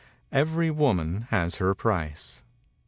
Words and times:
Every 0.31 0.71
woman 0.71 1.27
has 1.29 1.57
her 1.57 1.75
price. 1.75 2.41